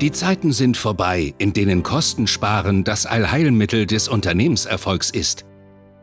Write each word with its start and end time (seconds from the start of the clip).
Die 0.00 0.12
Zeiten 0.12 0.52
sind 0.52 0.78
vorbei, 0.78 1.34
in 1.36 1.52
denen 1.52 1.82
Kostensparen 1.82 2.84
das 2.84 3.04
Allheilmittel 3.04 3.84
des 3.84 4.08
Unternehmenserfolgs 4.08 5.10
ist. 5.10 5.44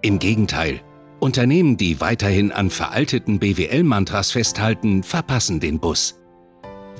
Im 0.04 0.20
Gegenteil, 0.20 0.82
Unternehmen, 1.20 1.78
die 1.78 2.00
weiterhin 2.00 2.52
an 2.52 2.70
veralteten 2.70 3.40
BWL-Mantras 3.40 4.30
festhalten, 4.30 5.02
verpassen 5.02 5.60
den 5.60 5.80
Bus. 5.80 6.20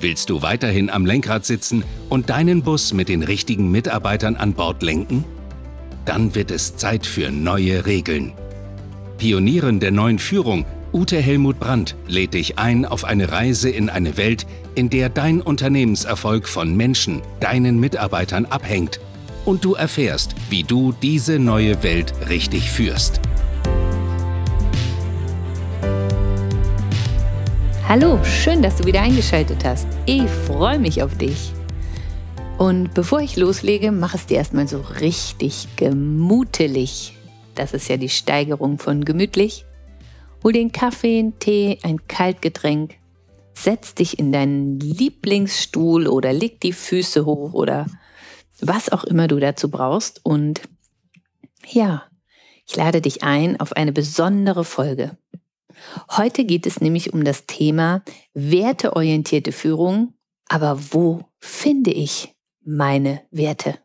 Willst 0.00 0.28
du 0.28 0.42
weiterhin 0.42 0.90
am 0.90 1.06
Lenkrad 1.06 1.44
sitzen 1.44 1.84
und 2.08 2.30
deinen 2.30 2.62
Bus 2.62 2.92
mit 2.92 3.08
den 3.08 3.22
richtigen 3.22 3.70
Mitarbeitern 3.70 4.34
an 4.34 4.54
Bord 4.54 4.82
lenken? 4.82 5.24
Dann 6.04 6.34
wird 6.34 6.50
es 6.50 6.76
Zeit 6.76 7.06
für 7.06 7.30
neue 7.30 7.86
Regeln. 7.86 8.32
Pionierin 9.18 9.78
der 9.78 9.92
neuen 9.92 10.18
Führung 10.18 10.66
Ute 10.90 11.20
Helmut 11.20 11.60
Brandt 11.60 11.96
lädt 12.06 12.32
dich 12.32 12.58
ein 12.58 12.86
auf 12.86 13.04
eine 13.04 13.30
Reise 13.30 13.68
in 13.68 13.90
eine 13.90 14.16
Welt, 14.16 14.46
in 14.74 14.88
der 14.88 15.10
dein 15.10 15.42
Unternehmenserfolg 15.42 16.48
von 16.48 16.74
Menschen, 16.74 17.20
deinen 17.40 17.78
Mitarbeitern 17.78 18.46
abhängt 18.46 18.98
und 19.44 19.66
du 19.66 19.74
erfährst, 19.74 20.34
wie 20.48 20.62
du 20.62 20.92
diese 20.92 21.38
neue 21.38 21.82
Welt 21.82 22.14
richtig 22.30 22.70
führst. 22.70 23.20
Hallo, 27.86 28.18
schön, 28.24 28.62
dass 28.62 28.76
du 28.76 28.84
wieder 28.84 29.02
eingeschaltet 29.02 29.66
hast. 29.66 29.88
Ich 30.06 30.24
freue 30.46 30.78
mich 30.78 31.02
auf 31.02 31.18
dich. 31.18 31.52
Und 32.56 32.94
bevor 32.94 33.20
ich 33.20 33.36
loslege, 33.36 33.92
mach 33.92 34.14
es 34.14 34.24
dir 34.24 34.38
erstmal 34.38 34.66
so 34.66 34.80
richtig 35.00 35.68
gemutelig. 35.76 37.12
Das 37.54 37.74
ist 37.74 37.88
ja 37.88 37.98
die 37.98 38.08
Steigerung 38.08 38.78
von 38.78 39.04
gemütlich. 39.04 39.66
Hol 40.44 40.52
den 40.52 40.70
Kaffee, 40.72 41.18
einen 41.18 41.38
Tee, 41.38 41.78
ein 41.82 42.06
Kaltgetränk, 42.06 42.94
setz 43.54 43.94
dich 43.94 44.18
in 44.18 44.32
deinen 44.32 44.78
Lieblingsstuhl 44.78 46.06
oder 46.06 46.32
leg 46.32 46.60
die 46.60 46.72
Füße 46.72 47.26
hoch 47.26 47.54
oder 47.54 47.86
was 48.60 48.90
auch 48.90 49.04
immer 49.04 49.26
du 49.26 49.40
dazu 49.40 49.70
brauchst. 49.70 50.24
Und 50.24 50.62
ja, 51.66 52.04
ich 52.66 52.76
lade 52.76 53.00
dich 53.00 53.24
ein 53.24 53.58
auf 53.58 53.72
eine 53.72 53.92
besondere 53.92 54.64
Folge. 54.64 55.16
Heute 56.10 56.44
geht 56.44 56.66
es 56.66 56.80
nämlich 56.80 57.12
um 57.12 57.24
das 57.24 57.46
Thema 57.46 58.02
werteorientierte 58.34 59.52
Führung. 59.52 60.14
Aber 60.48 60.78
wo 60.92 61.24
finde 61.38 61.90
ich 61.90 62.34
meine 62.64 63.22
Werte? 63.30 63.78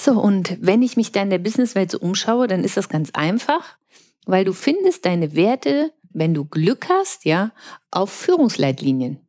So, 0.00 0.12
und 0.20 0.56
wenn 0.60 0.82
ich 0.82 0.96
mich 0.96 1.12
da 1.12 1.22
in 1.22 1.30
der 1.30 1.38
Businesswelt 1.38 1.90
so 1.90 1.98
umschaue, 1.98 2.46
dann 2.46 2.64
ist 2.64 2.76
das 2.76 2.88
ganz 2.88 3.10
einfach 3.12 3.77
weil 4.28 4.44
du 4.44 4.52
findest 4.52 5.06
deine 5.06 5.34
Werte, 5.34 5.90
wenn 6.10 6.34
du 6.34 6.44
Glück 6.44 6.88
hast, 6.90 7.24
ja, 7.24 7.50
auf 7.90 8.10
Führungsleitlinien. 8.10 9.26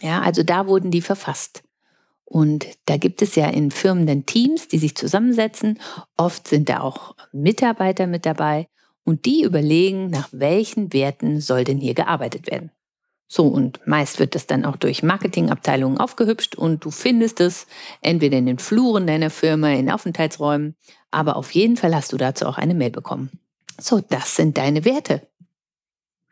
Ja, 0.00 0.20
also 0.20 0.42
da 0.42 0.66
wurden 0.66 0.90
die 0.90 1.00
verfasst. 1.00 1.62
Und 2.24 2.66
da 2.86 2.96
gibt 2.96 3.22
es 3.22 3.36
ja 3.36 3.48
in 3.48 3.70
Firmen 3.70 4.06
dann 4.06 4.26
Teams, 4.26 4.66
die 4.66 4.78
sich 4.78 4.96
zusammensetzen. 4.96 5.78
Oft 6.16 6.48
sind 6.48 6.68
da 6.68 6.80
auch 6.80 7.14
Mitarbeiter 7.32 8.08
mit 8.08 8.26
dabei 8.26 8.66
und 9.04 9.26
die 9.26 9.44
überlegen, 9.44 10.10
nach 10.10 10.28
welchen 10.32 10.92
Werten 10.92 11.40
soll 11.40 11.62
denn 11.62 11.78
hier 11.78 11.94
gearbeitet 11.94 12.50
werden. 12.50 12.72
So, 13.28 13.46
und 13.46 13.86
meist 13.86 14.18
wird 14.18 14.34
das 14.34 14.48
dann 14.48 14.64
auch 14.64 14.76
durch 14.76 15.04
Marketingabteilungen 15.04 15.98
aufgehübscht 15.98 16.56
und 16.56 16.84
du 16.84 16.90
findest 16.90 17.40
es 17.40 17.68
entweder 18.00 18.38
in 18.38 18.46
den 18.46 18.58
Fluren 18.58 19.06
deiner 19.06 19.30
Firma, 19.30 19.70
in 19.70 19.88
Aufenthaltsräumen, 19.88 20.74
aber 21.12 21.36
auf 21.36 21.52
jeden 21.52 21.76
Fall 21.76 21.94
hast 21.94 22.12
du 22.12 22.16
dazu 22.16 22.46
auch 22.46 22.58
eine 22.58 22.74
Mail 22.74 22.90
bekommen. 22.90 23.30
So, 23.78 24.00
das 24.00 24.36
sind 24.36 24.56
deine 24.58 24.84
Werte. 24.84 25.28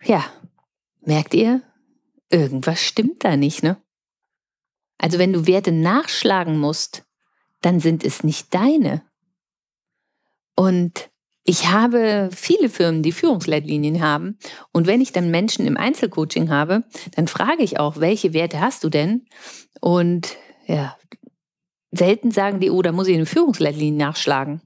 Ja, 0.03 0.25
merkt 1.01 1.35
ihr, 1.35 1.63
irgendwas 2.31 2.81
stimmt 2.81 3.25
da 3.25 3.37
nicht, 3.37 3.63
ne? 3.63 3.81
Also 4.99 5.19
wenn 5.19 5.33
du 5.33 5.47
Werte 5.47 5.73
nachschlagen 5.73 6.59
musst, 6.59 7.05
dann 7.61 7.81
sind 7.81 8.05
es 8.05 8.23
nicht 8.23 8.55
deine. 8.55 9.03
Und 10.55 11.11
ich 11.45 11.69
habe 11.69 12.31
viele 12.33 12.69
Firmen, 12.69 13.03
die 13.03 13.11
Führungsleitlinien 13.11 14.01
haben. 14.01 14.39
Und 14.73 14.87
wenn 14.87 15.01
ich 15.01 15.13
dann 15.13 15.31
Menschen 15.31 15.67
im 15.67 15.77
Einzelcoaching 15.77 16.51
habe, 16.51 16.85
dann 17.17 17.27
frage 17.27 17.65
ich 17.65 17.81
auch, 17.81 17.99
welche 17.99 18.33
Werte 18.33 18.61
hast 18.61 18.85
du 18.85 18.89
denn? 18.89 19.27
Und 19.81 20.37
ja, 20.67 20.97
selten 21.91 22.31
sagen 22.31 22.61
die, 22.61 22.71
oh, 22.71 22.83
da 22.83 22.93
muss 22.93 23.09
ich 23.09 23.15
eine 23.15 23.27
Führungsleitlinie 23.27 23.99
nachschlagen. 23.99 24.63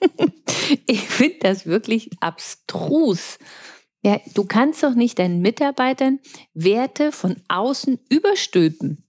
Ich 0.86 1.08
finde 1.08 1.38
das 1.40 1.64
wirklich 1.66 2.10
abstrus. 2.20 3.38
Ja, 4.02 4.20
du 4.34 4.44
kannst 4.44 4.82
doch 4.82 4.94
nicht 4.94 5.18
deinen 5.18 5.40
Mitarbeitern 5.40 6.20
Werte 6.52 7.10
von 7.10 7.36
außen 7.48 7.98
überstülpen 8.10 9.04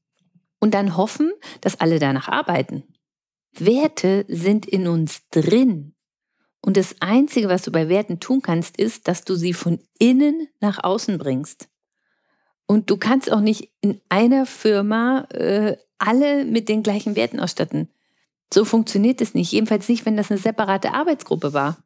und 0.59 0.73
dann 0.73 0.95
hoffen, 0.95 1.31
dass 1.61 1.79
alle 1.79 1.99
danach 1.99 2.27
arbeiten. 2.27 2.83
Werte 3.53 4.25
sind 4.27 4.65
in 4.65 4.87
uns 4.87 5.27
drin. 5.29 5.95
Und 6.61 6.77
das 6.77 6.95
Einzige, 6.99 7.47
was 7.47 7.63
du 7.63 7.71
bei 7.71 7.87
Werten 7.87 8.19
tun 8.19 8.41
kannst, 8.41 8.77
ist, 8.77 9.07
dass 9.07 9.23
du 9.23 9.35
sie 9.35 9.53
von 9.53 9.79
innen 9.97 10.47
nach 10.59 10.83
außen 10.83 11.17
bringst. 11.17 11.69
Und 12.65 12.89
du 12.89 12.97
kannst 12.97 13.31
auch 13.31 13.39
nicht 13.39 13.71
in 13.81 14.01
einer 14.09 14.45
Firma 14.45 15.21
äh, 15.31 15.77
alle 15.97 16.45
mit 16.45 16.69
den 16.69 16.83
gleichen 16.83 17.15
Werten 17.15 17.39
ausstatten. 17.39 17.89
So 18.53 18.65
funktioniert 18.65 19.21
es 19.21 19.33
nicht. 19.33 19.51
Jedenfalls 19.51 19.87
nicht, 19.89 20.05
wenn 20.05 20.17
das 20.17 20.31
eine 20.31 20.39
separate 20.39 20.93
Arbeitsgruppe 20.93 21.53
war. 21.53 21.77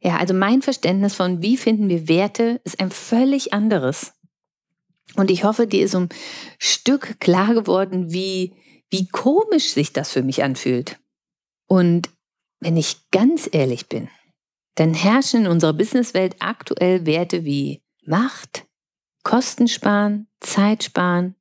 Ja, 0.00 0.18
also 0.18 0.34
mein 0.34 0.62
Verständnis 0.62 1.14
von, 1.14 1.42
wie 1.42 1.56
finden 1.56 1.88
wir 1.88 2.08
Werte, 2.08 2.60
ist 2.64 2.80
ein 2.80 2.90
völlig 2.90 3.52
anderes. 3.52 4.12
Und 5.14 5.30
ich 5.30 5.44
hoffe, 5.44 5.66
dir 5.66 5.84
ist 5.84 5.94
um 5.94 6.08
Stück 6.58 7.18
klar 7.20 7.54
geworden, 7.54 8.12
wie, 8.12 8.54
wie 8.90 9.08
komisch 9.08 9.72
sich 9.72 9.92
das 9.92 10.12
für 10.12 10.22
mich 10.22 10.42
anfühlt. 10.42 10.98
Und 11.66 12.10
wenn 12.60 12.76
ich 12.76 13.10
ganz 13.10 13.48
ehrlich 13.50 13.88
bin, 13.88 14.08
dann 14.74 14.92
herrschen 14.92 15.46
in 15.46 15.50
unserer 15.50 15.72
Businesswelt 15.72 16.36
aktuell 16.40 17.06
Werte 17.06 17.44
wie 17.44 17.82
Macht, 18.04 18.66
Kostensparen, 19.22 20.28
Zeitsparen 20.40 21.34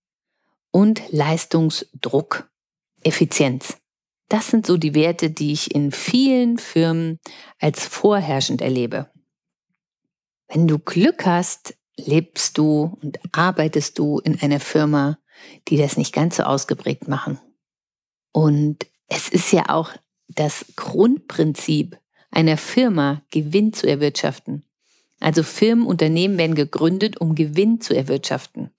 und 0.71 1.01
Leistungsdruck, 1.11 2.49
Effizienz. 3.03 3.77
Das 4.27 4.47
sind 4.47 4.65
so 4.65 4.77
die 4.77 4.95
Werte, 4.95 5.29
die 5.29 5.51
ich 5.51 5.73
in 5.75 5.91
vielen 5.91 6.57
Firmen 6.57 7.19
als 7.59 7.85
vorherrschend 7.85 8.61
erlebe. 8.61 9.09
Wenn 10.47 10.67
du 10.67 10.79
Glück 10.79 11.25
hast, 11.25 11.77
lebst 11.97 12.57
du 12.57 12.97
und 13.01 13.19
arbeitest 13.31 13.99
du 13.99 14.19
in 14.19 14.39
einer 14.41 14.59
Firma, 14.59 15.17
die 15.67 15.77
das 15.77 15.97
nicht 15.97 16.13
ganz 16.13 16.37
so 16.37 16.43
ausgeprägt 16.43 17.07
machen. 17.07 17.39
Und 18.31 18.85
es 19.07 19.29
ist 19.29 19.51
ja 19.51 19.69
auch 19.69 19.91
das 20.27 20.65
Grundprinzip 20.75 21.97
einer 22.31 22.57
Firma, 22.57 23.21
Gewinn 23.31 23.73
zu 23.73 23.87
erwirtschaften. 23.87 24.65
Also 25.19 25.43
Firmen, 25.43 25.85
Unternehmen 25.85 26.37
werden 26.37 26.55
gegründet, 26.55 27.21
um 27.21 27.35
Gewinn 27.35 27.79
zu 27.79 27.95
erwirtschaften. 27.95 28.71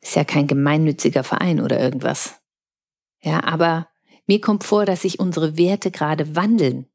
Ist 0.00 0.16
ja 0.16 0.24
kein 0.24 0.46
gemeinnütziger 0.46 1.24
Verein 1.24 1.60
oder 1.60 1.78
irgendwas. 1.78 2.40
Ja, 3.20 3.44
aber 3.44 3.88
mir 4.26 4.40
kommt 4.40 4.64
vor, 4.64 4.84
dass 4.84 5.02
sich 5.02 5.20
unsere 5.20 5.56
Werte 5.56 5.90
gerade 5.90 6.36
wandeln. 6.36 6.86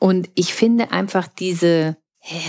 Und 0.00 0.28
ich 0.34 0.54
finde 0.54 0.92
einfach 0.92 1.26
diese, 1.28 1.96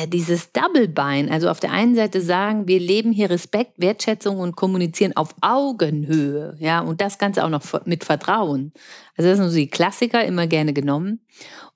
dieses 0.08 0.52
Double-Bein, 0.52 1.30
also 1.30 1.50
auf 1.50 1.60
der 1.60 1.72
einen 1.72 1.96
Seite 1.96 2.22
sagen, 2.22 2.68
wir 2.68 2.80
leben 2.80 3.12
hier 3.12 3.30
Respekt, 3.30 3.74
Wertschätzung 3.78 4.40
und 4.40 4.56
kommunizieren 4.56 5.16
auf 5.16 5.34
Augenhöhe, 5.42 6.56
ja, 6.60 6.82
und 6.82 7.02
das 7.02 7.18
Ganze 7.18 7.44
auch 7.44 7.50
noch 7.50 7.64
mit 7.86 8.04
Vertrauen. 8.04 8.74
Also 9.16 9.30
das 9.30 9.40
sind 9.40 9.50
so 9.50 9.56
die 9.56 9.70
Klassiker, 9.70 10.24
immer 10.24 10.48
gerne 10.48 10.74
genommen. 10.74 11.22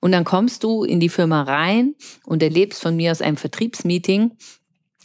Und 0.00 0.12
dann 0.12 0.24
kommst 0.24 0.64
du 0.64 0.84
in 0.84 1.00
die 1.00 1.08
Firma 1.08 1.42
rein 1.42 1.94
und 2.24 2.42
erlebst 2.42 2.82
von 2.82 2.94
mir 2.94 3.10
aus 3.10 3.22
einem 3.22 3.36
Vertriebsmeeting, 3.36 4.36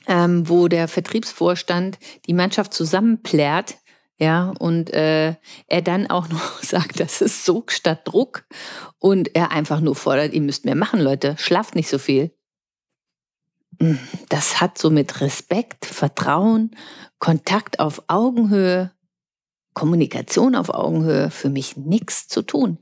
ähm, 0.08 0.50
wo 0.50 0.68
der 0.68 0.88
Vertriebsvorstand 0.88 2.00
die 2.28 2.34
Mannschaft 2.34 2.74
zusammenplärt, 2.74 3.78
ja, 4.20 4.54
und 4.60 4.94
äh, 4.94 5.36
er 5.68 5.82
dann 5.82 6.08
auch 6.08 6.28
noch 6.28 6.60
sagt, 6.62 7.00
das 7.00 7.22
ist 7.22 7.46
Sog 7.46 7.72
statt 7.72 8.02
Druck 8.04 8.46
und 9.00 9.36
er 9.36 9.52
einfach 9.52 9.80
nur 9.80 9.96
fordert, 9.96 10.34
ihr 10.34 10.42
müsst 10.42 10.66
mehr 10.66 10.76
machen, 10.76 11.00
Leute, 11.00 11.36
schlaft 11.38 11.76
nicht 11.76 11.90
so 11.90 11.98
viel. 11.98 12.32
Hm, 13.80 13.98
das 14.28 14.60
hat 14.60 14.78
so 14.78 14.90
mit 14.90 15.22
Respekt, 15.22 15.86
Vertrauen, 15.86 16.76
Kontakt 17.18 17.80
auf 17.80 18.04
Augenhöhe, 18.08 18.92
Kommunikation 19.74 20.56
auf 20.56 20.70
Augenhöhe 20.70 21.32
für 21.32 21.50
mich 21.50 21.78
nichts 21.78 22.28
zu 22.28 22.42
tun. 22.42 22.78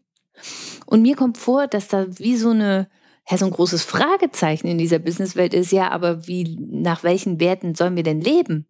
Und 0.88 1.04
mir 1.04 1.16
kommt 1.16 1.38
vor, 1.38 1.68
dass 1.68 1.88
da 1.88 2.08
wie 2.18 2.38
so 2.38 2.50
eine 2.50 2.90
ja, 3.30 3.38
so 3.38 3.46
ein 3.46 3.52
großes 3.52 3.84
Fragezeichen 3.84 4.68
in 4.68 4.78
dieser 4.78 5.00
Businesswelt 5.00 5.54
ist, 5.54 5.72
ja, 5.72 5.92
aber 5.92 6.28
wie, 6.28 6.58
nach 6.72 7.04
welchen 7.04 7.42
Werten 7.42 7.76
sollen 7.76 7.98
wir 7.98 8.04
denn 8.04 8.22
leben? 8.22 8.68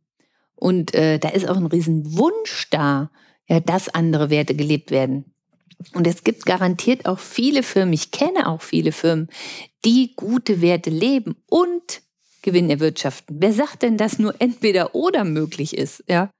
Und 0.57 0.93
äh, 0.93 1.19
da 1.19 1.29
ist 1.29 1.47
auch 1.47 1.55
ein 1.55 1.67
Riesenwunsch 1.67 2.69
da, 2.71 3.09
ja, 3.47 3.59
dass 3.59 3.89
andere 3.89 4.29
Werte 4.29 4.55
gelebt 4.55 4.91
werden. 4.91 5.25
Und 5.93 6.07
es 6.07 6.23
gibt 6.23 6.45
garantiert 6.45 7.05
auch 7.05 7.19
viele 7.19 7.63
Firmen, 7.63 7.93
ich 7.93 8.11
kenne 8.11 8.47
auch 8.47 8.61
viele 8.61 8.91
Firmen, 8.91 9.29
die 9.85 10.13
gute 10.15 10.61
Werte 10.61 10.89
leben 10.89 11.35
und 11.47 12.01
Gewinn 12.41 12.69
erwirtschaften. 12.69 13.37
Wer 13.39 13.53
sagt 13.53 13.83
denn, 13.83 13.97
dass 13.97 14.19
nur 14.19 14.33
entweder 14.39 14.95
oder 14.95 15.23
möglich 15.23 15.77
ist? 15.77 16.03
Ja? 16.07 16.31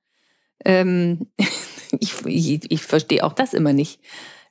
Ähm, 0.66 1.28
ich, 2.00 2.25
ich, 2.25 2.72
ich 2.72 2.81
verstehe 2.81 3.24
auch 3.24 3.34
das 3.34 3.54
immer 3.54 3.74
nicht. 3.74 4.00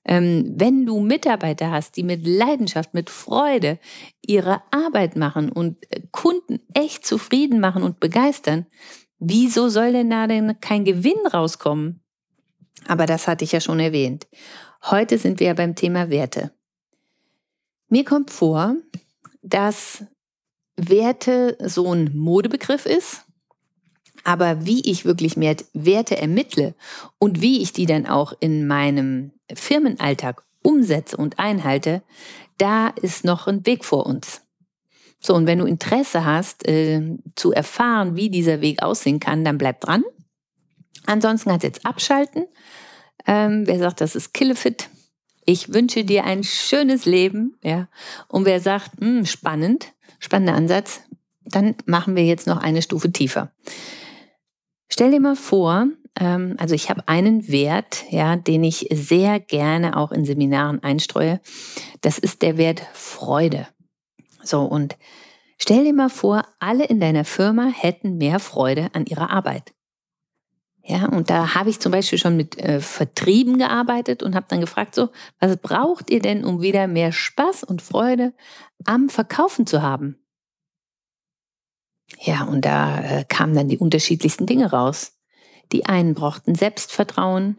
Ähm, 0.05 0.55
wenn 0.57 0.87
du 0.87 1.01
Mitarbeiter 1.01 1.73
hast, 1.73 1.97
die 1.97 2.05
mit 2.05 2.25
Leidenschaft, 2.25 2.95
mit 2.95 3.11
Freude 3.11 3.81
ihre 4.25 4.63
Arbeit 4.71 5.17
machen 5.17 5.51
und 5.51 5.79
äh, 5.91 6.01
Kunden 6.13 6.61
echt 6.75 7.05
zufrieden 7.05 7.59
machen 7.59 7.83
und 7.83 7.99
begeistern, 7.99 8.67
wieso 9.19 9.69
soll 9.69 9.93
denn 9.93 10.11
da 10.11 10.27
denn 10.27 10.59
kein 10.61 10.85
Gewinn 10.85 11.27
rauskommen? 11.33 12.01
Aber 12.87 13.07
das 13.07 13.27
hatte 13.27 13.45
ich 13.45 13.53
ja 13.53 13.61
schon 13.61 13.81
erwähnt. 13.81 14.27
Heute 14.85 15.19
sind 15.19 15.41
wir 15.41 15.49
ja 15.49 15.55
beim 15.55 15.75
Thema 15.75 16.11
Werte. 16.11 16.53
Mir 17.89 18.05
kommt 18.05 18.31
vor, 18.31 18.77
dass 19.43 20.05
Werte 20.77 21.57
so 21.61 21.93
ein 21.93 22.17
Modebegriff 22.17 22.85
ist, 22.87 23.25
aber 24.25 24.67
wie 24.67 24.89
ich 24.91 25.05
wirklich 25.05 25.37
mehr 25.37 25.57
Werte 25.73 26.17
ermittle 26.17 26.75
und 27.19 27.41
wie 27.41 27.63
ich 27.63 27.73
die 27.73 27.87
dann 27.87 28.07
auch 28.07 28.33
in 28.41 28.67
meinem 28.67 29.33
Firmenalltag 29.53 30.43
umsetze 30.63 31.17
und 31.17 31.39
einhalte, 31.39 32.03
da 32.59 32.89
ist 32.89 33.25
noch 33.25 33.47
ein 33.47 33.65
Weg 33.67 33.85
vor 33.85 34.07
uns. 34.07 34.43
So, 35.21 35.35
und 35.35 35.47
wenn 35.47 35.59
du 35.59 35.65
Interesse 35.65 36.25
hast, 36.25 36.67
äh, 36.69 37.17
zu 37.35 37.53
erfahren, 37.53 38.17
wie 38.17 38.31
dieser 38.31 38.61
Weg 38.61 38.83
aussehen 38.83 39.21
kann, 39.21 39.45
dann 39.45 39.59
bleib 39.59 39.81
dran. 39.81 40.05
Ansonsten 41.07 41.51
kannst 41.51 41.65
du 41.65 41.69
jetzt 41.69 41.87
abschalten. 41.87 42.47
Ähm, 43.27 43.67
wer 43.67 43.79
sagt, 43.79 44.01
das 44.01 44.15
ist 44.15 44.35
Killefit, 44.35 44.89
ich 45.45 45.73
wünsche 45.73 46.05
dir 46.05 46.25
ein 46.25 46.45
schönes 46.45 47.07
Leben, 47.07 47.57
ja. 47.63 47.89
Und 48.29 48.45
wer 48.45 48.61
sagt, 48.61 49.01
mh, 49.01 49.07
hm, 49.07 49.27
spannend, 49.27 49.93
spannender 50.19 50.55
Ansatz, 50.55 51.01
dann 51.45 51.77
machen 51.87 52.17
wir 52.17 52.25
jetzt 52.25 52.47
noch 52.47 52.59
eine 52.59 52.83
Stufe 52.83 53.11
tiefer. 53.13 53.53
Stell 54.89 55.13
dir 55.13 55.21
mal 55.21 55.37
vor, 55.37 55.87
ähm, 56.19 56.57
also 56.59 56.75
ich 56.75 56.91
habe 56.91 57.07
einen 57.07 57.49
Wert, 57.49 58.05
ja, 58.11 58.37
den 58.37 58.65
ich 58.65 58.89
sehr 58.93 59.39
gerne 59.41 59.97
auch 59.97 60.13
in 60.13 60.25
Seminaren 60.25 60.83
einstreue. 60.83 61.41
Das 62.01 62.19
ist 62.19 62.43
der 62.43 62.57
Wert 62.57 62.83
Freude. 62.93 63.69
So, 64.47 64.63
und 64.63 64.97
stell 65.59 65.85
dir 65.85 65.93
mal 65.93 66.11
vor, 66.11 66.45
alle 66.59 66.85
in 66.85 67.01
deiner 67.01 67.25
Firma 67.25 67.67
hätten 67.67 68.19
mehr 68.19 68.39
Freude 68.39 68.89
an 68.93 69.07
ihrer 69.07 69.31
Arbeit. 69.31 69.73
Ja, 70.89 71.09
und 71.09 71.31
da 71.31 71.57
habe 71.57 71.69
ich 71.69 71.81
zum 71.81 71.91
Beispiel 71.91 72.19
schon 72.19 72.37
mit 72.37 72.59
äh, 72.59 72.81
Vertrieben 72.81 73.59
gearbeitet 73.59 74.23
und 74.23 74.37
habe 74.37 74.47
dann 74.49 74.61
gefragt, 74.61 74.95
so, 74.95 75.09
was 75.41 75.57
braucht 75.57 76.11
ihr 76.11 76.21
denn, 76.21 76.45
um 76.45 76.63
wieder 76.63 76.87
mehr 76.87 77.11
Spaß 77.11 77.65
und 77.65 77.83
Freude 77.83 78.33
am 78.85 79.09
Verkaufen 79.09 79.67
zu 79.67 79.83
haben? 79.83 80.17
Ja, 82.21 82.45
und 82.45 82.65
da 82.65 83.01
äh, 83.01 83.25
kamen 83.25 83.57
dann 83.57 83.69
die 83.69 83.79
unterschiedlichsten 83.79 84.47
Dinge 84.47 84.71
raus. 84.71 85.19
Die 85.73 85.87
einen 85.87 86.15
brauchten 86.15 86.55
Selbstvertrauen, 86.55 87.59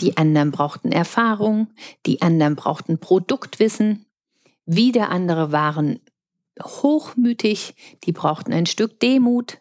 die 0.00 0.16
anderen 0.16 0.50
brauchten 0.50 0.90
Erfahrung, 0.90 1.68
die 2.06 2.22
anderen 2.22 2.56
brauchten 2.56 2.98
Produktwissen, 2.98 4.06
wieder 4.66 5.10
andere 5.10 5.52
waren 5.52 6.00
hochmütig, 6.62 7.74
die 8.04 8.12
brauchten 8.12 8.52
ein 8.52 8.66
Stück 8.66 9.00
Demut. 9.00 9.58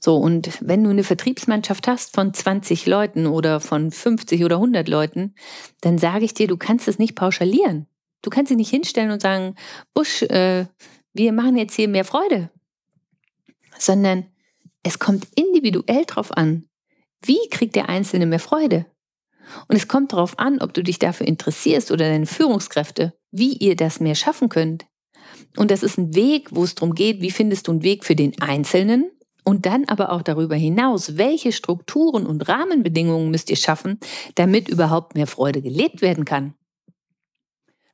So, 0.00 0.16
und 0.16 0.58
wenn 0.60 0.84
du 0.84 0.90
eine 0.90 1.04
Vertriebsmannschaft 1.04 1.88
hast 1.88 2.14
von 2.14 2.34
20 2.34 2.84
Leuten 2.86 3.26
oder 3.26 3.60
von 3.60 3.90
50 3.90 4.44
oder 4.44 4.56
100 4.56 4.86
Leuten, 4.86 5.34
dann 5.80 5.96
sage 5.96 6.26
ich 6.26 6.34
dir, 6.34 6.46
du 6.46 6.58
kannst 6.58 6.88
es 6.88 6.98
nicht 6.98 7.14
pauschalieren. 7.14 7.86
Du 8.20 8.30
kannst 8.30 8.50
dich 8.50 8.58
nicht 8.58 8.70
hinstellen 8.70 9.10
und 9.10 9.22
sagen, 9.22 9.54
Busch, 9.94 10.22
äh, 10.22 10.66
wir 11.14 11.32
machen 11.32 11.56
jetzt 11.56 11.74
hier 11.74 11.88
mehr 11.88 12.04
Freude. 12.04 12.50
Sondern 13.78 14.26
es 14.82 14.98
kommt 14.98 15.26
individuell 15.36 16.04
drauf 16.04 16.36
an, 16.36 16.68
wie 17.22 17.48
kriegt 17.50 17.74
der 17.74 17.88
Einzelne 17.88 18.26
mehr 18.26 18.40
Freude? 18.40 18.86
Und 19.68 19.76
es 19.76 19.88
kommt 19.88 20.12
darauf 20.12 20.38
an, 20.38 20.60
ob 20.60 20.74
du 20.74 20.82
dich 20.82 20.98
dafür 20.98 21.26
interessierst 21.26 21.90
oder 21.90 22.08
deine 22.08 22.26
Führungskräfte, 22.26 23.14
wie 23.30 23.54
ihr 23.54 23.76
das 23.76 24.00
mehr 24.00 24.14
schaffen 24.14 24.48
könnt. 24.48 24.86
Und 25.56 25.70
das 25.70 25.82
ist 25.82 25.98
ein 25.98 26.14
Weg, 26.14 26.48
wo 26.50 26.64
es 26.64 26.74
darum 26.74 26.94
geht, 26.94 27.20
wie 27.20 27.30
findest 27.30 27.68
du 27.68 27.72
einen 27.72 27.82
Weg 27.82 28.04
für 28.04 28.16
den 28.16 28.40
Einzelnen 28.40 29.10
und 29.44 29.66
dann 29.66 29.84
aber 29.84 30.10
auch 30.10 30.22
darüber 30.22 30.56
hinaus, 30.56 31.16
welche 31.16 31.52
Strukturen 31.52 32.26
und 32.26 32.48
Rahmenbedingungen 32.48 33.30
müsst 33.30 33.50
ihr 33.50 33.56
schaffen, 33.56 34.00
damit 34.34 34.68
überhaupt 34.68 35.14
mehr 35.14 35.26
Freude 35.26 35.62
gelebt 35.62 36.02
werden 36.02 36.24
kann. 36.24 36.54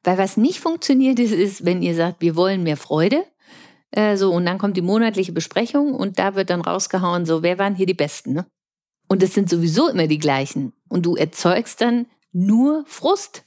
Weil 0.02 0.16
was 0.16 0.36
nicht 0.36 0.60
funktioniert 0.60 1.18
ist, 1.18 1.32
ist, 1.32 1.64
wenn 1.64 1.82
ihr 1.82 1.94
sagt, 1.94 2.22
wir 2.22 2.36
wollen 2.36 2.62
mehr 2.62 2.78
Freude, 2.78 3.24
äh, 3.90 4.16
so 4.16 4.32
und 4.32 4.46
dann 4.46 4.58
kommt 4.58 4.76
die 4.76 4.82
monatliche 4.82 5.32
Besprechung 5.32 5.94
und 5.94 6.18
da 6.18 6.34
wird 6.34 6.50
dann 6.50 6.60
rausgehauen, 6.60 7.26
so 7.26 7.42
wer 7.42 7.58
waren 7.58 7.74
hier 7.74 7.86
die 7.86 7.94
Besten, 7.94 8.32
ne? 8.32 8.46
Und 9.08 9.24
es 9.24 9.34
sind 9.34 9.50
sowieso 9.50 9.88
immer 9.88 10.06
die 10.06 10.20
gleichen 10.20 10.72
und 10.88 11.04
du 11.04 11.16
erzeugst 11.16 11.80
dann 11.80 12.06
nur 12.32 12.84
Frust. 12.86 13.44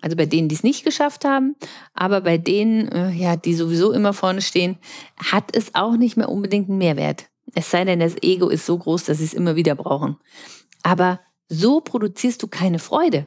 Also 0.00 0.16
bei 0.16 0.26
denen, 0.26 0.48
die 0.48 0.54
es 0.54 0.62
nicht 0.62 0.84
geschafft 0.84 1.24
haben, 1.24 1.56
aber 1.94 2.22
bei 2.22 2.38
denen, 2.38 2.88
äh, 2.88 3.10
ja, 3.10 3.36
die 3.36 3.54
sowieso 3.54 3.92
immer 3.92 4.12
vorne 4.12 4.42
stehen, 4.42 4.78
hat 5.16 5.54
es 5.54 5.74
auch 5.74 5.96
nicht 5.96 6.16
mehr 6.16 6.28
unbedingt 6.28 6.68
einen 6.68 6.78
Mehrwert. 6.78 7.26
Es 7.54 7.70
sei 7.70 7.84
denn, 7.84 8.00
das 8.00 8.16
Ego 8.22 8.48
ist 8.48 8.66
so 8.66 8.78
groß, 8.78 9.04
dass 9.04 9.18
sie 9.18 9.24
es 9.24 9.34
immer 9.34 9.56
wieder 9.56 9.74
brauchen. 9.74 10.16
Aber 10.82 11.20
so 11.48 11.80
produzierst 11.80 12.42
du 12.42 12.48
keine 12.48 12.78
Freude. 12.78 13.26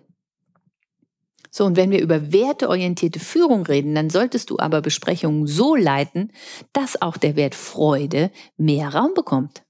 So, 1.51 1.65
und 1.65 1.75
wenn 1.75 1.91
wir 1.91 2.01
über 2.01 2.31
werteorientierte 2.31 3.19
Führung 3.19 3.63
reden, 3.67 3.93
dann 3.93 4.09
solltest 4.09 4.49
du 4.49 4.57
aber 4.57 4.81
Besprechungen 4.81 5.45
so 5.45 5.75
leiten, 5.75 6.31
dass 6.71 6.99
auch 6.99 7.15
der 7.15 7.35
Wert 7.35 7.53
Freude 7.53 8.31
mehr 8.57 8.95
Raum 8.95 9.13
bekommt. 9.13 9.63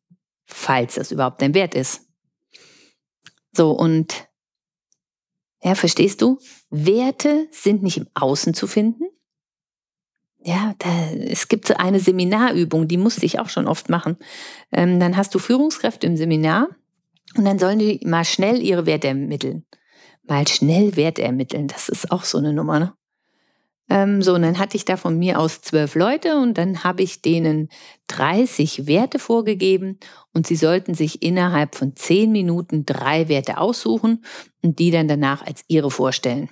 Falls 0.46 0.96
das 0.96 1.12
überhaupt 1.12 1.42
dein 1.42 1.54
Wert 1.54 1.76
ist. 1.76 2.08
So, 3.52 3.72
und 3.72 4.30
ja, 5.64 5.76
verstehst 5.76 6.22
du? 6.22 6.40
Werte 6.70 7.48
sind 7.52 7.84
nicht 7.84 7.98
im 7.98 8.08
Außen 8.14 8.54
zu 8.54 8.68
finden. 8.68 9.04
Ja, 10.44 10.76
da, 10.78 10.90
es 11.12 11.48
gibt 11.48 11.68
so 11.68 11.76
eine 11.76 12.02
Seminarübung, 12.02 12.90
die 12.90 12.98
musste 12.98 13.26
ich 13.26 13.40
auch 13.40 13.48
schon 13.48 13.66
oft 13.66 13.90
machen. 13.90 14.18
Ähm, 14.74 15.00
dann 15.00 15.16
hast 15.16 15.34
du 15.34 15.40
Führungskräfte 15.40 16.06
im 16.06 16.18
Seminar 16.18 16.68
und 17.38 17.46
dann 17.46 17.60
sollen 17.60 17.80
die 17.80 18.02
mal 18.06 18.26
schnell 18.26 18.62
ihre 18.62 18.86
Werte 18.86 19.08
ermitteln. 19.08 19.66
Mal 20.24 20.46
schnell 20.48 20.98
Werte 20.98 21.22
ermitteln, 21.22 21.70
das 21.70 21.88
ist 21.88 22.12
auch 22.12 22.26
so 22.26 22.40
eine 22.40 22.52
Nummer. 22.52 22.80
Ne? 22.80 22.94
Ähm, 23.90 24.22
so, 24.22 24.34
und 24.34 24.44
dann 24.44 24.60
hatte 24.60 24.78
ich 24.78 24.86
da 24.86 24.98
von 24.98 25.20
mir 25.20 25.40
aus 25.40 25.62
zwölf 25.62 25.96
Leute 25.96 26.38
und 26.38 26.58
dann 26.58 26.84
habe 26.84 27.04
ich 27.04 27.22
denen 27.22 27.70
30 28.08 28.88
Werte 28.88 29.20
vorgegeben 29.20 30.00
und 30.34 30.48
sie 30.48 30.56
sollten 30.56 30.94
sich 30.94 31.22
innerhalb 31.22 31.76
von 31.76 31.96
zehn 31.96 32.32
Minuten 32.32 32.86
drei 32.86 33.28
Werte 33.28 33.58
aussuchen 33.58 34.24
und 34.62 34.80
die 34.80 34.92
dann 34.92 35.08
danach 35.08 35.46
als 35.46 35.66
ihre 35.68 35.92
vorstellen. 35.92 36.50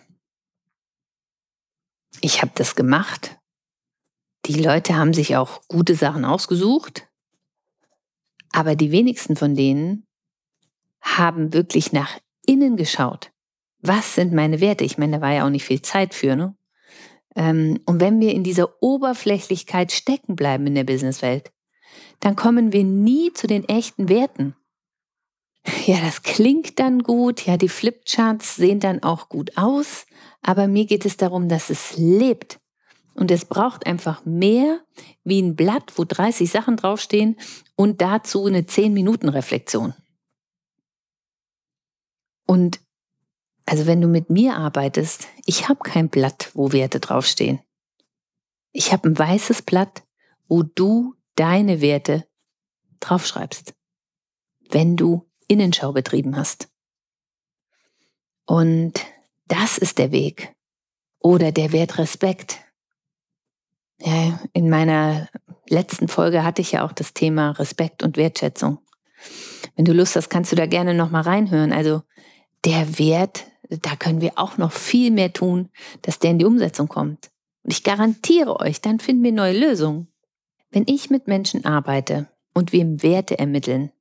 Ich 2.20 2.42
habe 2.42 2.52
das 2.56 2.76
gemacht. 2.76 3.38
Die 4.46 4.62
Leute 4.62 4.96
haben 4.96 5.14
sich 5.14 5.38
auch 5.38 5.62
gute 5.68 5.96
Sachen 5.96 6.26
ausgesucht, 6.26 7.08
aber 8.52 8.76
die 8.76 8.92
wenigsten 8.92 9.36
von 9.36 9.56
denen 9.56 10.06
haben 11.00 11.54
wirklich 11.54 11.94
nach 11.94 12.20
innen 12.46 12.76
geschaut. 12.76 13.32
Was 13.80 14.16
sind 14.16 14.34
meine 14.34 14.60
Werte? 14.60 14.84
Ich 14.84 14.98
meine, 14.98 15.18
da 15.18 15.22
war 15.22 15.32
ja 15.32 15.46
auch 15.46 15.50
nicht 15.50 15.66
viel 15.66 15.82
Zeit 15.82 16.14
für, 16.14 16.36
ne? 16.36 16.56
Ähm, 17.36 17.80
und 17.86 18.02
wenn 18.02 18.20
wir 18.20 18.34
in 18.34 18.44
dieser 18.44 18.82
Oberflächlichkeit 18.82 19.92
stecken 19.92 20.36
bleiben 20.36 20.68
in 20.68 20.76
der 20.76 20.84
Businesswelt, 20.84 21.52
dann 22.20 22.36
kommen 22.36 22.72
wir 22.72 22.84
nie 22.84 23.34
zu 23.34 23.48
den 23.48 23.68
echten 23.68 24.10
Werten. 24.10 24.56
Ja, 25.86 26.00
das 26.00 26.24
klingt 26.24 26.80
dann 26.80 27.04
gut, 27.04 27.46
ja, 27.46 27.56
die 27.56 27.70
Flipcharts 27.70 28.56
sehen 28.56 28.80
dann 28.80 29.04
auch 29.04 29.30
gut 29.30 29.58
aus, 29.58 30.06
aber 30.42 30.68
mir 30.68 30.86
geht 30.86 31.06
es 31.06 31.18
darum, 31.18 31.50
dass 31.50 31.70
es 31.70 31.98
lebt. 31.98 32.60
Und 33.14 33.30
es 33.30 33.46
braucht 33.46 33.86
einfach 33.86 34.26
mehr 34.26 34.80
wie 35.24 35.42
ein 35.42 35.56
Blatt, 35.56 35.94
wo 35.98 36.04
30 36.04 36.50
Sachen 36.50 36.78
draufstehen 36.78 37.38
und 37.76 38.02
dazu 38.02 38.46
eine 38.46 38.62
10-Minuten-Reflexion. 38.62 39.94
Und 42.48 42.80
also 43.66 43.86
wenn 43.86 44.02
du 44.02 44.08
mit 44.08 44.30
mir 44.30 44.56
arbeitest, 44.56 45.28
ich 45.46 45.70
habe 45.70 45.80
kein 45.84 46.10
Blatt, 46.10 46.52
wo 46.54 46.72
Werte 46.72 47.00
draufstehen. 47.00 47.60
Ich 48.72 48.92
habe 48.92 49.10
ein 49.10 49.18
weißes 49.18 49.62
Blatt, 49.64 50.04
wo 50.48 50.64
du 50.64 51.16
deine 51.36 51.82
Werte 51.82 52.28
draufschreibst, 53.00 53.74
wenn 54.70 54.96
du 54.96 55.30
Innenschau 55.48 55.92
betrieben 55.92 56.36
hast. 56.36 56.70
Und 58.46 59.06
das 59.48 59.78
ist 59.78 59.98
der 59.98 60.12
Weg. 60.12 60.54
Oder 61.20 61.52
der 61.52 61.72
Wert 61.72 61.98
Respekt. 61.98 62.60
Ja, 64.00 64.40
in 64.54 64.70
meiner 64.70 65.30
letzten 65.70 66.08
Folge 66.08 66.44
hatte 66.44 66.62
ich 66.62 66.72
ja 66.72 66.86
auch 66.86 66.92
das 66.92 67.14
Thema 67.14 67.52
Respekt 67.52 68.02
und 68.02 68.18
Wertschätzung. 68.18 68.80
Wenn 69.76 69.86
du 69.86 69.94
Lust 69.94 70.16
hast, 70.16 70.30
kannst 70.30 70.52
du 70.52 70.56
da 70.56 70.66
gerne 70.66 70.94
nochmal 70.94 71.22
reinhören. 71.22 71.72
Also 71.72 72.02
der 72.66 72.98
Wert 72.98 73.46
da 73.78 73.96
können 73.96 74.22
wir 74.22 74.34
auch 74.36 74.58
noch 74.58 74.72
viel 74.72 75.12
mehr 75.12 75.34
tun, 75.34 75.70
dass 76.02 76.20
der 76.20 76.32
in 76.32 76.40
die 76.40 76.46
Umsetzung 76.46 76.88
kommt. 76.88 77.32
Und 77.64 77.72
ich 77.72 77.84
garantiere 77.84 78.60
euch, 78.60 78.82
dann 78.82 79.00
finden 79.00 79.24
wir 79.24 79.32
neue 79.32 79.58
Lösungen. 79.58 80.08
Wenn 80.72 80.86
ich 80.88 81.10
mit 81.10 81.28
Menschen 81.28 81.66
arbeite 81.66 82.28
und 82.54 82.72
wir 82.72 83.04
Werte 83.04 83.38
ermitteln, 83.40 83.92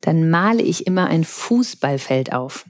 dann 0.00 0.30
male 0.30 0.62
ich 0.62 0.86
immer 0.86 1.06
ein 1.06 1.24
Fußballfeld 1.24 2.32
auf. 2.32 2.68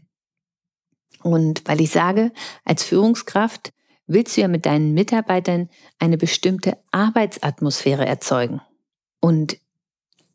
Und 1.22 1.66
weil 1.66 1.80
ich 1.80 1.90
sage, 1.90 2.32
als 2.64 2.84
Führungskraft 2.84 3.72
willst 4.06 4.36
du 4.36 4.42
ja 4.42 4.48
mit 4.48 4.66
deinen 4.66 4.94
Mitarbeitern 4.94 5.68
eine 5.98 6.16
bestimmte 6.16 6.78
Arbeitsatmosphäre 6.92 8.06
erzeugen. 8.06 8.60
Und 9.20 9.58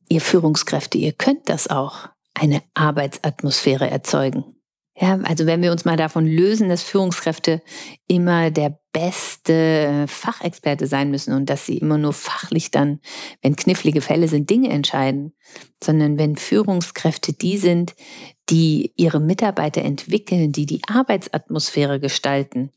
ihr 0.09 0.21
Führungskräfte, 0.21 0.97
ihr 0.97 1.13
könnt 1.13 1.47
das 1.47 1.69
auch, 1.69 2.09
eine 2.33 2.61
Arbeitsatmosphäre 2.73 3.89
erzeugen. 3.89 4.55
Ja, 5.01 5.19
also 5.23 5.47
wenn 5.47 5.63
wir 5.63 5.71
uns 5.71 5.83
mal 5.83 5.97
davon 5.97 6.27
lösen, 6.27 6.69
dass 6.69 6.83
Führungskräfte 6.83 7.63
immer 8.07 8.51
der 8.51 8.79
beste 8.93 10.05
Fachexperte 10.07 10.85
sein 10.85 11.09
müssen 11.09 11.33
und 11.33 11.49
dass 11.49 11.65
sie 11.65 11.79
immer 11.79 11.97
nur 11.97 12.13
fachlich 12.13 12.69
dann, 12.69 12.99
wenn 13.41 13.55
knifflige 13.55 14.01
Fälle 14.01 14.27
sind, 14.27 14.51
Dinge 14.51 14.69
entscheiden, 14.69 15.33
sondern 15.83 16.19
wenn 16.19 16.35
Führungskräfte 16.35 17.33
die 17.33 17.57
sind, 17.57 17.95
die 18.51 18.93
ihre 18.95 19.19
Mitarbeiter 19.19 19.81
entwickeln, 19.81 20.51
die 20.51 20.67
die 20.67 20.81
Arbeitsatmosphäre 20.87 21.99
gestalten, 21.99 22.69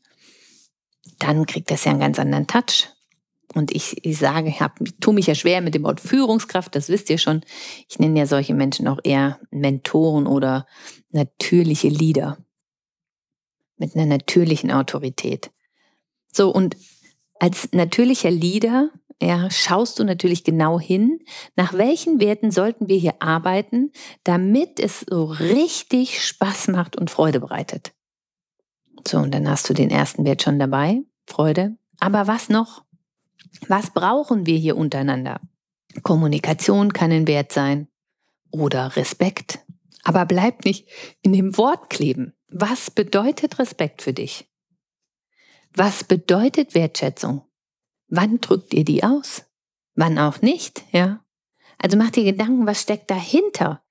dann 1.19 1.45
kriegt 1.45 1.69
das 1.69 1.85
ja 1.85 1.91
einen 1.91 1.99
ganz 1.99 2.17
anderen 2.17 2.47
Touch. 2.47 2.89
Und 3.55 3.73
ich, 3.73 4.05
ich 4.05 4.17
sage, 4.17 4.49
ich 4.49 4.59
hab, 4.59 4.79
tue 4.99 5.13
mich 5.13 5.27
ja 5.27 5.35
schwer 5.35 5.61
mit 5.61 5.73
dem 5.73 5.83
Wort 5.83 6.01
Führungskraft, 6.01 6.75
das 6.75 6.89
wisst 6.89 7.09
ihr 7.09 7.17
schon. 7.17 7.41
Ich 7.87 7.97
nenne 7.99 8.19
ja 8.19 8.25
solche 8.25 8.53
Menschen 8.53 8.87
auch 8.87 8.99
eher 9.03 9.39
Mentoren 9.49 10.27
oder 10.27 10.67
natürliche 11.11 11.87
Leader 11.87 12.37
mit 13.77 13.95
einer 13.95 14.05
natürlichen 14.05 14.71
Autorität. 14.71 15.51
So, 16.31 16.51
und 16.51 16.75
als 17.39 17.69
natürlicher 17.71 18.31
Leader 18.31 18.89
ja, 19.21 19.49
schaust 19.49 19.99
du 19.99 20.03
natürlich 20.03 20.43
genau 20.43 20.79
hin, 20.79 21.19
nach 21.55 21.73
welchen 21.73 22.19
Werten 22.19 22.51
sollten 22.51 22.89
wir 22.89 22.97
hier 22.97 23.21
arbeiten, 23.21 23.91
damit 24.23 24.79
es 24.79 25.05
so 25.09 25.23
richtig 25.25 26.25
Spaß 26.25 26.67
macht 26.67 26.97
und 26.97 27.09
Freude 27.09 27.39
bereitet. 27.39 27.93
So, 29.07 29.19
und 29.19 29.33
dann 29.33 29.49
hast 29.49 29.69
du 29.69 29.73
den 29.73 29.89
ersten 29.89 30.25
Wert 30.25 30.41
schon 30.41 30.59
dabei, 30.59 31.01
Freude. 31.25 31.77
Aber 31.99 32.27
was 32.27 32.49
noch? 32.49 32.84
Was 33.67 33.91
brauchen 33.91 34.45
wir 34.45 34.57
hier 34.57 34.77
untereinander? 34.77 35.39
Kommunikation 36.03 36.93
kann 36.93 37.11
ein 37.11 37.27
Wert 37.27 37.51
sein 37.51 37.87
oder 38.51 38.95
Respekt. 38.95 39.59
Aber 40.03 40.25
bleib 40.25 40.65
nicht 40.65 40.87
in 41.21 41.33
dem 41.33 41.57
Wort 41.57 41.89
kleben. 41.89 42.33
Was 42.49 42.91
bedeutet 42.91 43.59
Respekt 43.59 44.01
für 44.01 44.13
dich? 44.13 44.49
Was 45.73 46.03
bedeutet 46.03 46.75
Wertschätzung? 46.75 47.41
Wann 48.07 48.39
drückt 48.39 48.73
ihr 48.73 48.85
die 48.85 49.03
aus? 49.03 49.45
Wann 49.95 50.19
auch 50.19 50.41
nicht, 50.41 50.83
ja? 50.91 51.25
Also 51.77 51.97
mach 51.97 52.11
dir 52.11 52.23
Gedanken, 52.23 52.65
was 52.65 52.81
steckt 52.81 53.09
dahinter? 53.09 53.83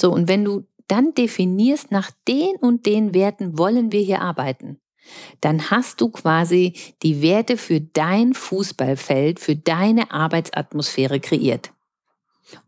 So, 0.00 0.12
und 0.12 0.28
wenn 0.28 0.44
du 0.44 0.66
dann 0.88 1.14
definierst, 1.14 1.90
nach 1.90 2.10
den 2.28 2.56
und 2.56 2.86
den 2.86 3.12
Werten 3.12 3.58
wollen 3.58 3.92
wir 3.92 4.00
hier 4.00 4.22
arbeiten, 4.22 4.80
dann 5.40 5.70
hast 5.70 6.00
du 6.00 6.08
quasi 6.08 6.74
die 7.02 7.22
Werte 7.22 7.56
für 7.56 7.80
dein 7.80 8.34
Fußballfeld, 8.34 9.40
für 9.40 9.56
deine 9.56 10.10
Arbeitsatmosphäre 10.10 11.20
kreiert. 11.20 11.72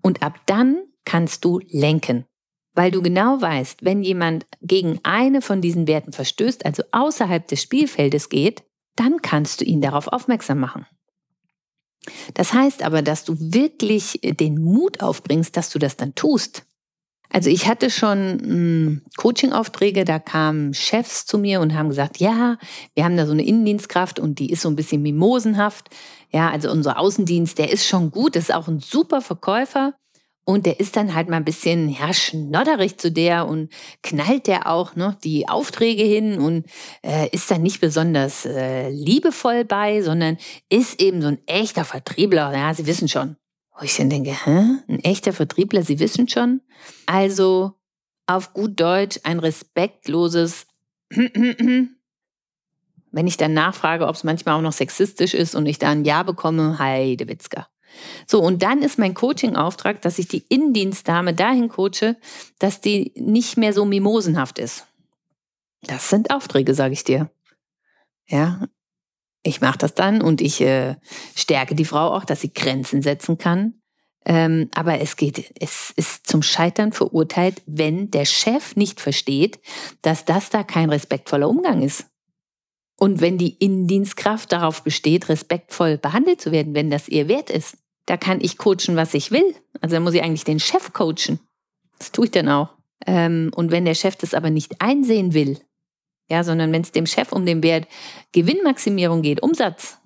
Und 0.02 0.22
ab 0.22 0.40
dann 0.46 0.82
kannst 1.04 1.44
du 1.44 1.60
lenken, 1.68 2.26
weil 2.74 2.90
du 2.90 3.02
genau 3.02 3.40
weißt, 3.40 3.84
wenn 3.84 4.02
jemand 4.02 4.46
gegen 4.60 5.00
eine 5.02 5.42
von 5.42 5.60
diesen 5.60 5.86
Werten 5.86 6.12
verstößt, 6.12 6.66
also 6.66 6.82
außerhalb 6.92 7.46
des 7.46 7.62
Spielfeldes 7.62 8.28
geht, 8.28 8.64
dann 8.96 9.22
kannst 9.22 9.60
du 9.60 9.64
ihn 9.64 9.80
darauf 9.80 10.08
aufmerksam 10.08 10.58
machen. 10.58 10.86
Das 12.34 12.52
heißt 12.52 12.82
aber, 12.82 13.02
dass 13.02 13.24
du 13.24 13.36
wirklich 13.38 14.20
den 14.22 14.62
Mut 14.62 15.00
aufbringst, 15.02 15.56
dass 15.56 15.70
du 15.70 15.78
das 15.78 15.96
dann 15.96 16.14
tust. 16.14 16.64
Also 17.30 17.50
ich 17.50 17.68
hatte 17.68 17.90
schon 17.90 18.38
hm, 18.40 19.02
Coaching-Aufträge, 19.16 20.04
da 20.04 20.18
kamen 20.18 20.72
Chefs 20.74 21.26
zu 21.26 21.38
mir 21.38 21.60
und 21.60 21.74
haben 21.74 21.88
gesagt, 21.88 22.18
ja, 22.18 22.56
wir 22.94 23.04
haben 23.04 23.16
da 23.16 23.26
so 23.26 23.32
eine 23.32 23.44
Innendienstkraft 23.44 24.18
und 24.18 24.38
die 24.38 24.50
ist 24.50 24.62
so 24.62 24.68
ein 24.68 24.76
bisschen 24.76 25.02
mimosenhaft. 25.02 25.88
Ja, 26.30 26.50
also 26.50 26.70
unser 26.70 26.98
Außendienst, 26.98 27.58
der 27.58 27.70
ist 27.70 27.86
schon 27.86 28.10
gut, 28.10 28.36
ist 28.36 28.52
auch 28.52 28.68
ein 28.68 28.80
super 28.80 29.20
Verkäufer. 29.20 29.94
Und 30.48 30.64
der 30.64 30.80
ist 30.80 30.96
dann 30.96 31.14
halt 31.14 31.28
mal 31.28 31.36
ein 31.36 31.44
bisschen 31.44 31.90
ja, 31.90 32.10
schnodderig 32.14 32.96
zu 32.96 33.12
der 33.12 33.46
und 33.46 33.70
knallt 34.02 34.46
der 34.46 34.66
auch 34.66 34.96
noch 34.96 35.14
die 35.14 35.46
Aufträge 35.46 36.02
hin 36.02 36.38
und 36.38 36.64
äh, 37.02 37.28
ist 37.32 37.50
dann 37.50 37.60
nicht 37.60 37.82
besonders 37.82 38.46
äh, 38.46 38.88
liebevoll 38.88 39.66
bei, 39.66 40.00
sondern 40.00 40.38
ist 40.70 41.02
eben 41.02 41.20
so 41.20 41.28
ein 41.28 41.38
echter 41.44 41.84
Vertriebler. 41.84 42.50
Ja, 42.54 42.72
Sie 42.72 42.86
wissen 42.86 43.08
schon. 43.08 43.36
Wo 43.78 43.84
ich 43.84 43.96
dann 43.96 44.10
denke, 44.10 44.30
hä? 44.30 44.78
Ein 44.88 45.04
echter 45.04 45.32
Vertriebler, 45.32 45.82
Sie 45.82 46.00
wissen 46.00 46.28
schon. 46.28 46.60
Also 47.06 47.74
auf 48.26 48.52
gut 48.52 48.78
Deutsch 48.80 49.20
ein 49.22 49.38
respektloses 49.38 50.66
wenn 53.10 53.26
ich 53.26 53.36
dann 53.36 53.54
nachfrage, 53.54 54.06
ob 54.06 54.14
es 54.14 54.24
manchmal 54.24 54.56
auch 54.56 54.62
noch 54.62 54.72
sexistisch 54.72 55.34
ist 55.34 55.54
und 55.54 55.66
ich 55.66 55.78
da 55.78 55.90
ein 55.90 56.04
Ja 56.04 56.22
bekomme, 56.22 56.78
Heidewitzka. 56.78 57.68
So, 58.26 58.40
und 58.42 58.62
dann 58.62 58.82
ist 58.82 58.98
mein 58.98 59.14
Coaching-Auftrag, 59.14 60.02
dass 60.02 60.18
ich 60.18 60.28
die 60.28 60.44
Innendienstdame 60.48 61.34
dahin 61.34 61.68
coache, 61.68 62.16
dass 62.58 62.80
die 62.80 63.12
nicht 63.16 63.56
mehr 63.56 63.72
so 63.72 63.84
mimosenhaft 63.84 64.58
ist. 64.58 64.86
Das 65.82 66.10
sind 66.10 66.30
Aufträge, 66.30 66.74
sage 66.74 66.92
ich 66.92 67.04
dir. 67.04 67.30
Ja, 68.26 68.68
ich 69.42 69.60
mache 69.60 69.78
das 69.78 69.94
dann 69.94 70.20
und 70.20 70.40
ich 70.40 70.60
äh, 70.60 70.96
stärke 71.34 71.74
die 71.74 71.84
Frau 71.84 72.14
auch, 72.14 72.24
dass 72.24 72.40
sie 72.40 72.52
Grenzen 72.52 73.02
setzen 73.02 73.38
kann. 73.38 73.74
Ähm, 74.24 74.68
aber 74.74 75.00
es 75.00 75.16
geht, 75.16 75.52
es 75.60 75.90
ist 75.96 76.26
zum 76.26 76.42
Scheitern 76.42 76.92
verurteilt, 76.92 77.62
wenn 77.66 78.10
der 78.10 78.26
Chef 78.26 78.76
nicht 78.76 79.00
versteht, 79.00 79.58
dass 80.02 80.24
das 80.24 80.50
da 80.50 80.64
kein 80.64 80.90
respektvoller 80.90 81.48
Umgang 81.48 81.82
ist. 81.82 82.06
Und 82.98 83.20
wenn 83.20 83.38
die 83.38 83.54
Innendienstkraft 83.54 84.50
darauf 84.50 84.82
besteht, 84.82 85.28
respektvoll 85.28 85.98
behandelt 85.98 86.40
zu 86.40 86.50
werden, 86.50 86.74
wenn 86.74 86.90
das 86.90 87.08
ihr 87.08 87.28
wert 87.28 87.48
ist, 87.48 87.78
da 88.06 88.16
kann 88.16 88.40
ich 88.40 88.58
coachen, 88.58 88.96
was 88.96 89.14
ich 89.14 89.30
will. 89.30 89.54
Also 89.80 89.96
da 89.96 90.00
muss 90.00 90.14
ich 90.14 90.22
eigentlich 90.22 90.44
den 90.44 90.60
Chef 90.60 90.92
coachen. 90.92 91.38
Das 91.98 92.10
tue 92.10 92.26
ich 92.26 92.30
dann 92.32 92.48
auch. 92.48 92.70
Ähm, 93.06 93.50
und 93.54 93.70
wenn 93.70 93.84
der 93.84 93.94
Chef 93.94 94.16
das 94.16 94.34
aber 94.34 94.50
nicht 94.50 94.80
einsehen 94.80 95.32
will, 95.32 95.60
ja, 96.28 96.44
sondern 96.44 96.72
wenn 96.72 96.82
es 96.82 96.92
dem 96.92 97.06
Chef 97.06 97.32
um 97.32 97.46
den 97.46 97.62
Wert 97.62 97.86
Gewinnmaximierung 98.32 99.22
geht, 99.22 99.42
Umsatz, 99.42 99.98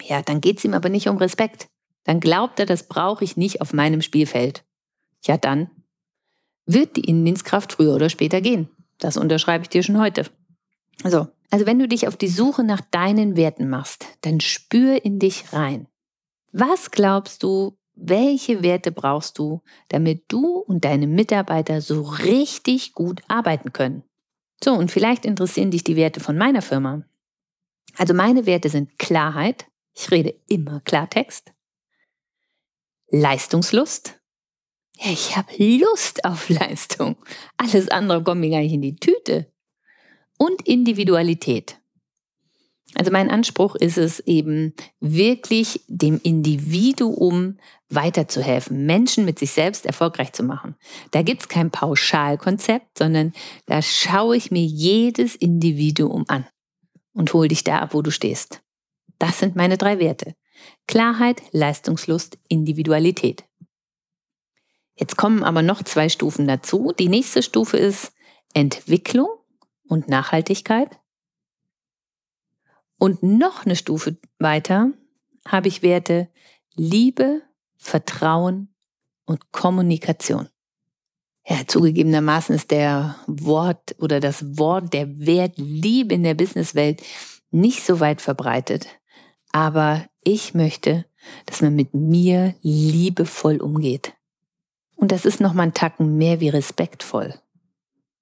ja, 0.00 0.22
dann 0.22 0.40
geht 0.40 0.58
es 0.58 0.64
ihm 0.64 0.74
aber 0.74 0.88
nicht 0.88 1.08
um 1.08 1.16
Respekt. 1.16 1.68
Dann 2.04 2.20
glaubt 2.20 2.58
er, 2.58 2.66
das 2.66 2.88
brauche 2.88 3.24
ich 3.24 3.36
nicht 3.36 3.60
auf 3.60 3.72
meinem 3.72 4.02
Spielfeld. 4.02 4.64
Ja, 5.24 5.36
dann 5.36 5.70
wird 6.66 6.96
die 6.96 7.04
Innendienstkraft 7.04 7.72
früher 7.72 7.94
oder 7.94 8.08
später 8.08 8.40
gehen. 8.40 8.68
Das 8.98 9.16
unterschreibe 9.16 9.62
ich 9.62 9.68
dir 9.68 9.82
schon 9.82 9.98
heute. 9.98 10.26
Also, 11.02 11.28
also 11.50 11.66
wenn 11.66 11.78
du 11.78 11.88
dich 11.88 12.08
auf 12.08 12.16
die 12.16 12.28
Suche 12.28 12.64
nach 12.64 12.80
deinen 12.80 13.36
Werten 13.36 13.68
machst, 13.68 14.06
dann 14.22 14.40
spür 14.40 15.04
in 15.04 15.18
dich 15.18 15.52
rein. 15.52 15.86
Was 16.52 16.90
glaubst 16.90 17.42
du, 17.42 17.76
welche 17.94 18.62
Werte 18.62 18.92
brauchst 18.92 19.38
du, 19.38 19.62
damit 19.88 20.24
du 20.28 20.58
und 20.58 20.84
deine 20.84 21.06
Mitarbeiter 21.06 21.80
so 21.80 22.02
richtig 22.02 22.94
gut 22.94 23.22
arbeiten 23.28 23.72
können? 23.72 24.02
So, 24.62 24.72
und 24.72 24.90
vielleicht 24.90 25.24
interessieren 25.24 25.70
dich 25.70 25.84
die 25.84 25.96
Werte 25.96 26.20
von 26.20 26.36
meiner 26.36 26.62
Firma. 26.62 27.04
Also 27.96 28.14
meine 28.14 28.46
Werte 28.46 28.68
sind 28.68 28.98
Klarheit, 28.98 29.66
ich 29.94 30.10
rede 30.10 30.34
immer 30.48 30.80
Klartext, 30.80 31.52
Leistungslust, 33.10 34.20
ja, 34.98 35.10
ich 35.10 35.36
habe 35.36 35.52
Lust 35.58 36.24
auf 36.24 36.48
Leistung, 36.48 37.16
alles 37.56 37.88
andere 37.90 38.22
kommt 38.22 38.40
mir 38.40 38.50
gar 38.50 38.60
nicht 38.60 38.72
in 38.72 38.82
die 38.82 38.96
Tüte, 38.96 39.52
und 40.38 40.66
Individualität. 40.66 41.81
Also 42.94 43.10
mein 43.10 43.30
Anspruch 43.30 43.74
ist 43.74 43.96
es 43.96 44.20
eben 44.20 44.74
wirklich 45.00 45.80
dem 45.88 46.20
Individuum 46.22 47.58
weiterzuhelfen, 47.88 48.86
Menschen 48.86 49.24
mit 49.24 49.38
sich 49.38 49.52
selbst 49.52 49.86
erfolgreich 49.86 50.32
zu 50.32 50.42
machen. 50.42 50.76
Da 51.10 51.22
gibt's 51.22 51.48
kein 51.48 51.70
Pauschalkonzept, 51.70 52.98
sondern 52.98 53.32
da 53.66 53.82
schaue 53.82 54.36
ich 54.36 54.50
mir 54.50 54.64
jedes 54.64 55.34
Individuum 55.34 56.24
an 56.28 56.46
und 57.12 57.32
hole 57.32 57.48
dich 57.48 57.64
da 57.64 57.78
ab, 57.78 57.94
wo 57.94 58.02
du 58.02 58.10
stehst. 58.10 58.62
Das 59.18 59.38
sind 59.38 59.56
meine 59.56 59.78
drei 59.78 59.98
Werte. 59.98 60.34
Klarheit, 60.86 61.42
Leistungslust, 61.52 62.38
Individualität. 62.48 63.44
Jetzt 64.96 65.16
kommen 65.16 65.42
aber 65.42 65.62
noch 65.62 65.82
zwei 65.82 66.08
Stufen 66.08 66.46
dazu. 66.46 66.92
Die 66.98 67.08
nächste 67.08 67.42
Stufe 67.42 67.76
ist 67.76 68.12
Entwicklung 68.54 69.28
und 69.88 70.08
Nachhaltigkeit. 70.08 70.98
Und 73.02 73.24
noch 73.24 73.66
eine 73.66 73.74
Stufe 73.74 74.16
weiter 74.38 74.92
habe 75.48 75.66
ich 75.66 75.82
Werte 75.82 76.28
Liebe, 76.76 77.42
Vertrauen 77.76 78.72
und 79.24 79.50
Kommunikation. 79.50 80.48
Ja, 81.44 81.66
zugegebenermaßen 81.66 82.54
ist 82.54 82.70
der 82.70 83.16
Wort 83.26 83.96
oder 83.98 84.20
das 84.20 84.56
Wort 84.56 84.94
der 84.94 85.18
Wert 85.18 85.54
Liebe 85.56 86.14
in 86.14 86.22
der 86.22 86.34
Businesswelt 86.34 87.02
nicht 87.50 87.84
so 87.84 87.98
weit 87.98 88.20
verbreitet. 88.20 88.86
Aber 89.50 90.06
ich 90.22 90.54
möchte, 90.54 91.04
dass 91.46 91.60
man 91.60 91.74
mit 91.74 91.94
mir 91.94 92.54
liebevoll 92.62 93.56
umgeht. 93.56 94.12
Und 94.94 95.10
das 95.10 95.24
ist 95.24 95.40
nochmal 95.40 95.66
ein 95.66 95.74
Tacken 95.74 96.18
mehr 96.18 96.38
wie 96.38 96.50
respektvoll. 96.50 97.34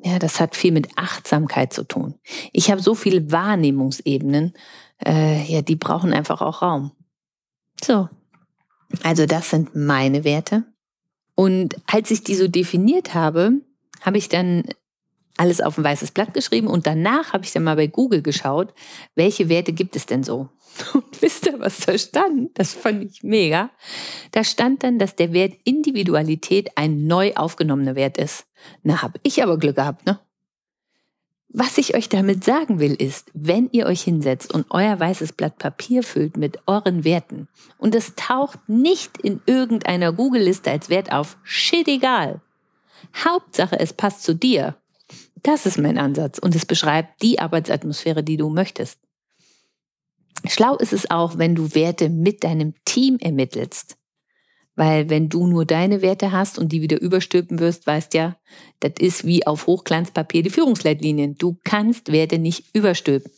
Ja, 0.02 0.18
das 0.18 0.40
hat 0.40 0.56
viel 0.56 0.72
mit 0.72 0.88
Achtsamkeit 0.96 1.72
zu 1.72 1.84
tun. 1.84 2.14
Ich 2.52 2.70
habe 2.70 2.80
so 2.80 2.94
viele 2.94 3.30
Wahrnehmungsebenen, 3.30 4.54
äh, 5.04 5.44
ja, 5.44 5.62
die 5.62 5.76
brauchen 5.76 6.12
einfach 6.12 6.40
auch 6.40 6.62
Raum. 6.62 6.92
So, 7.82 8.08
also 9.02 9.26
das 9.26 9.50
sind 9.50 9.74
meine 9.74 10.24
Werte. 10.24 10.64
Und 11.34 11.76
als 11.86 12.10
ich 12.10 12.24
die 12.24 12.34
so 12.34 12.48
definiert 12.48 13.14
habe, 13.14 13.52
habe 14.00 14.18
ich 14.18 14.28
dann 14.28 14.64
alles 15.36 15.60
auf 15.60 15.78
ein 15.78 15.84
weißes 15.84 16.10
Blatt 16.10 16.34
geschrieben 16.34 16.66
und 16.66 16.86
danach 16.86 17.32
habe 17.32 17.44
ich 17.44 17.52
dann 17.52 17.64
mal 17.64 17.76
bei 17.76 17.86
Google 17.86 18.22
geschaut, 18.22 18.74
welche 19.14 19.48
Werte 19.48 19.72
gibt 19.72 19.96
es 19.96 20.06
denn 20.06 20.22
so? 20.22 20.48
Und 20.94 21.20
wisst 21.20 21.46
ihr, 21.46 21.58
was 21.58 21.80
da 21.80 21.98
stand? 21.98 22.58
Das 22.58 22.74
fand 22.74 23.02
ich 23.02 23.22
mega. 23.22 23.70
Da 24.32 24.44
stand 24.44 24.82
dann, 24.84 24.98
dass 24.98 25.16
der 25.16 25.32
Wert 25.32 25.54
Individualität 25.64 26.70
ein 26.76 27.06
neu 27.06 27.34
aufgenommener 27.34 27.96
Wert 27.96 28.18
ist. 28.18 28.46
Na, 28.82 29.02
habe 29.02 29.18
ich 29.22 29.42
aber 29.42 29.58
Glück 29.58 29.76
gehabt, 29.76 30.06
ne? 30.06 30.20
Was 31.52 31.78
ich 31.78 31.96
euch 31.96 32.08
damit 32.08 32.44
sagen 32.44 32.78
will, 32.78 32.94
ist, 32.94 33.32
wenn 33.34 33.68
ihr 33.72 33.86
euch 33.86 34.02
hinsetzt 34.02 34.54
und 34.54 34.66
euer 34.70 35.00
weißes 35.00 35.32
Blatt 35.32 35.58
Papier 35.58 36.04
füllt 36.04 36.36
mit 36.36 36.58
euren 36.68 37.02
Werten 37.02 37.48
und 37.76 37.96
es 37.96 38.14
taucht 38.14 38.60
nicht 38.68 39.18
in 39.18 39.40
irgendeiner 39.46 40.12
Google-Liste 40.12 40.70
als 40.70 40.90
Wert 40.90 41.10
auf, 41.10 41.38
shit 41.42 41.88
egal. 41.88 42.40
Hauptsache, 43.16 43.80
es 43.80 43.92
passt 43.92 44.22
zu 44.22 44.34
dir. 44.34 44.76
Das 45.42 45.66
ist 45.66 45.78
mein 45.78 45.98
Ansatz 45.98 46.38
und 46.38 46.54
es 46.54 46.66
beschreibt 46.66 47.22
die 47.22 47.38
Arbeitsatmosphäre, 47.38 48.22
die 48.22 48.36
du 48.36 48.48
möchtest. 48.48 48.98
Schlau 50.46 50.76
ist 50.76 50.92
es 50.92 51.10
auch, 51.10 51.38
wenn 51.38 51.54
du 51.54 51.74
Werte 51.74 52.08
mit 52.08 52.44
deinem 52.44 52.74
Team 52.84 53.18
ermittelst. 53.18 53.96
Weil 54.76 55.10
wenn 55.10 55.28
du 55.28 55.46
nur 55.46 55.66
deine 55.66 56.00
Werte 56.00 56.32
hast 56.32 56.58
und 56.58 56.72
die 56.72 56.80
wieder 56.80 57.00
überstülpen 57.00 57.58
wirst, 57.58 57.86
weißt 57.86 58.14
ja, 58.14 58.36
das 58.80 58.92
ist 58.98 59.26
wie 59.26 59.46
auf 59.46 59.66
Hochglanzpapier 59.66 60.42
die 60.42 60.50
Führungsleitlinien. 60.50 61.36
Du 61.36 61.58
kannst 61.64 62.12
Werte 62.12 62.38
nicht 62.38 62.74
überstülpen, 62.74 63.30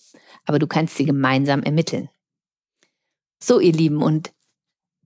aber 0.44 0.58
du 0.58 0.66
kannst 0.66 0.96
sie 0.96 1.04
gemeinsam 1.04 1.62
ermitteln. 1.62 2.08
So, 3.40 3.58
ihr 3.58 3.72
Lieben, 3.72 4.02
und 4.02 4.30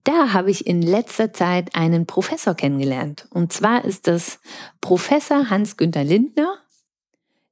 da 0.03 0.31
habe 0.31 0.51
ich 0.51 0.67
in 0.67 0.81
letzter 0.81 1.33
Zeit 1.33 1.75
einen 1.75 2.05
Professor 2.05 2.53
kennengelernt. 2.53 3.27
Und 3.31 3.51
zwar 3.51 3.83
ist 3.83 4.05
das 4.05 4.39
Professor 4.79 5.49
Hans-Günther 5.49 6.03
Lindner. 6.03 6.59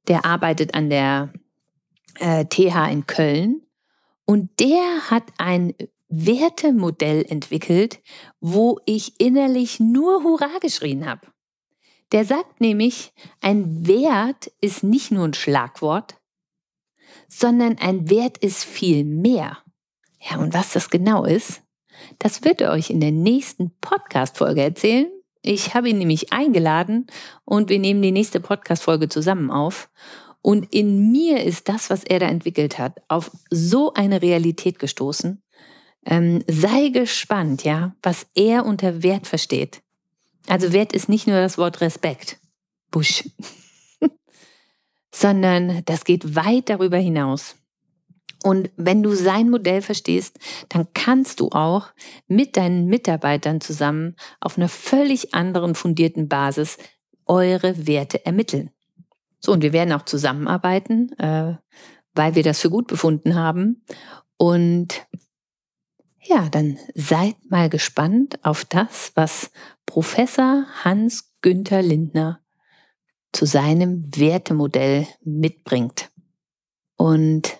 Der 0.08 0.24
arbeitet 0.24 0.74
an 0.74 0.90
der 0.90 1.32
äh, 2.18 2.44
TH 2.44 2.90
in 2.90 3.06
Köln. 3.06 3.62
Und 4.24 4.60
der 4.60 5.10
hat 5.10 5.24
ein 5.38 5.74
Wertemodell 6.08 7.24
entwickelt, 7.28 8.00
wo 8.40 8.78
ich 8.86 9.20
innerlich 9.20 9.80
nur 9.80 10.22
Hurra 10.22 10.58
geschrien 10.60 11.06
habe. 11.06 11.26
Der 12.12 12.24
sagt 12.24 12.60
nämlich, 12.60 13.12
ein 13.40 13.86
Wert 13.86 14.52
ist 14.60 14.84
nicht 14.84 15.10
nur 15.10 15.24
ein 15.24 15.34
Schlagwort, 15.34 16.20
sondern 17.28 17.78
ein 17.78 18.08
Wert 18.08 18.38
ist 18.38 18.64
viel 18.64 19.04
mehr. 19.04 19.58
Ja, 20.20 20.38
und 20.38 20.54
was 20.54 20.72
das 20.72 20.90
genau 20.90 21.24
ist, 21.24 21.62
das 22.18 22.44
wird 22.44 22.60
er 22.60 22.72
euch 22.72 22.90
in 22.90 23.00
der 23.00 23.12
nächsten 23.12 23.76
Podcast-Folge 23.80 24.62
erzählen. 24.62 25.10
Ich 25.46 25.74
habe 25.74 25.88
ihn 25.88 25.98
nämlich 25.98 26.32
eingeladen 26.32 27.06
und 27.44 27.68
wir 27.68 27.78
nehmen 27.78 28.02
die 28.02 28.10
nächste 28.10 28.40
Podcast-Folge 28.40 29.08
zusammen 29.08 29.52
auf. 29.52 29.88
Und 30.42 30.74
in 30.74 31.12
mir 31.12 31.44
ist 31.44 31.68
das, 31.68 31.88
was 31.88 32.02
er 32.02 32.18
da 32.18 32.26
entwickelt 32.26 32.78
hat, 32.78 33.00
auf 33.06 33.30
so 33.48 33.94
eine 33.94 34.22
Realität 34.22 34.80
gestoßen, 34.80 35.40
ähm, 36.04 36.42
sei 36.48 36.88
gespannt, 36.88 37.62
ja, 37.62 37.94
was 38.02 38.26
er 38.34 38.66
unter 38.66 39.04
Wert 39.04 39.28
versteht. 39.28 39.82
Also 40.48 40.72
Wert 40.72 40.92
ist 40.92 41.08
nicht 41.08 41.28
nur 41.28 41.36
das 41.36 41.58
Wort 41.58 41.80
Respekt, 41.80 42.38
Busch, 42.90 43.22
sondern 45.12 45.84
das 45.84 46.04
geht 46.04 46.34
weit 46.34 46.70
darüber 46.70 46.98
hinaus. 46.98 47.54
Und 48.42 48.70
wenn 48.76 49.02
du 49.02 49.14
sein 49.14 49.50
Modell 49.50 49.82
verstehst, 49.82 50.38
dann 50.68 50.86
kannst 50.94 51.40
du 51.40 51.48
auch 51.50 51.88
mit 52.28 52.56
deinen 52.56 52.86
Mitarbeitern 52.86 53.60
zusammen 53.60 54.16
auf 54.40 54.56
einer 54.56 54.68
völlig 54.68 55.34
anderen 55.34 55.74
fundierten 55.74 56.28
Basis 56.28 56.78
eure 57.24 57.86
Werte 57.86 58.24
ermitteln. 58.24 58.70
So, 59.40 59.52
und 59.52 59.62
wir 59.62 59.72
werden 59.72 59.92
auch 59.92 60.04
zusammenarbeiten, 60.04 61.12
äh, 61.18 61.56
weil 62.14 62.34
wir 62.34 62.42
das 62.42 62.60
für 62.60 62.70
gut 62.70 62.86
befunden 62.86 63.34
haben. 63.34 63.84
Und 64.36 65.06
ja, 66.22 66.48
dann 66.48 66.78
seid 66.94 67.36
mal 67.48 67.68
gespannt 67.68 68.44
auf 68.44 68.64
das, 68.64 69.12
was 69.14 69.50
Professor 69.86 70.66
Hans 70.82 71.32
Günther 71.40 71.82
Lindner 71.82 72.40
zu 73.32 73.46
seinem 73.46 74.04
Wertemodell 74.16 75.06
mitbringt. 75.22 76.10
Und 76.96 77.58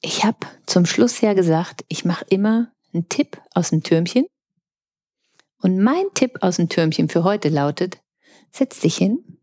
ich 0.00 0.24
habe 0.24 0.46
zum 0.66 0.86
Schluss 0.86 1.20
ja 1.20 1.34
gesagt, 1.34 1.84
ich 1.88 2.04
mache 2.04 2.24
immer 2.28 2.72
einen 2.92 3.08
Tipp 3.08 3.40
aus 3.54 3.70
dem 3.70 3.82
Türmchen. 3.82 4.26
Und 5.60 5.80
mein 5.80 6.04
Tipp 6.14 6.38
aus 6.40 6.56
dem 6.56 6.68
Türmchen 6.68 7.08
für 7.08 7.24
heute 7.24 7.48
lautet, 7.48 8.00
setz 8.52 8.80
dich 8.80 8.96
hin, 8.96 9.38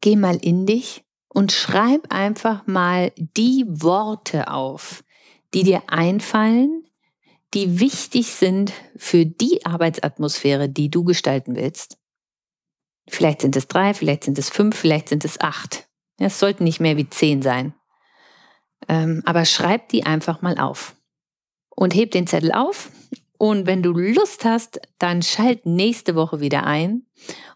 geh 0.00 0.16
mal 0.16 0.36
in 0.36 0.64
dich 0.64 1.04
und 1.28 1.52
schreib 1.52 2.12
einfach 2.12 2.66
mal 2.66 3.12
die 3.16 3.64
Worte 3.68 4.50
auf, 4.50 5.04
die 5.54 5.64
dir 5.64 5.82
einfallen, 5.88 6.84
die 7.54 7.80
wichtig 7.80 8.28
sind 8.28 8.72
für 8.96 9.26
die 9.26 9.64
Arbeitsatmosphäre, 9.64 10.68
die 10.68 10.90
du 10.90 11.04
gestalten 11.04 11.56
willst. 11.56 11.98
Vielleicht 13.08 13.40
sind 13.42 13.56
es 13.56 13.68
drei, 13.68 13.94
vielleicht 13.94 14.24
sind 14.24 14.38
es 14.38 14.50
fünf, 14.50 14.76
vielleicht 14.76 15.08
sind 15.08 15.24
es 15.24 15.40
acht. 15.40 15.88
Es 16.18 16.38
sollten 16.38 16.64
nicht 16.64 16.80
mehr 16.80 16.96
wie 16.96 17.08
zehn 17.08 17.40
sein. 17.42 17.74
Ähm, 18.86 19.22
aber 19.24 19.44
schreib 19.44 19.88
die 19.88 20.04
einfach 20.04 20.42
mal 20.42 20.58
auf. 20.58 20.94
Und 21.74 21.94
heb 21.94 22.10
den 22.10 22.26
Zettel 22.26 22.52
auf. 22.52 22.90
Und 23.38 23.66
wenn 23.66 23.82
du 23.82 23.92
Lust 23.92 24.44
hast, 24.44 24.80
dann 24.98 25.22
schalt 25.22 25.64
nächste 25.64 26.14
Woche 26.14 26.40
wieder 26.40 26.64
ein. 26.64 27.06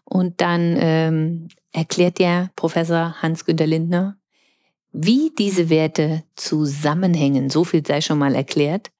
Und 0.05 0.41
dann 0.41 0.77
ähm, 0.79 1.47
erklärt 1.71 2.19
dir 2.19 2.51
Professor 2.55 3.21
Hans-Günter 3.21 3.67
Lindner, 3.67 4.17
wie 4.91 5.31
diese 5.37 5.69
Werte 5.69 6.23
zusammenhängen. 6.35 7.49
So 7.49 7.63
viel 7.63 7.85
sei 7.85 8.01
schon 8.01 8.19
mal 8.19 8.35
erklärt. 8.35 8.91